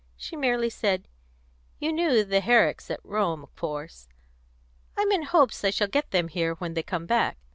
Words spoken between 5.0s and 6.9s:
in hopes I shall get them here when they